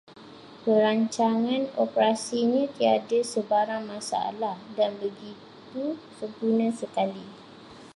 [0.65, 5.85] Perancangan operasinya tiada sebarang masalah dan begitu
[6.17, 7.25] sempurna sekali